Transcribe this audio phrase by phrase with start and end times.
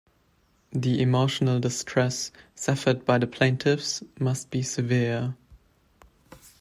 [0.71, 5.35] The emotional distress suffered by the plaintiffs must be severe.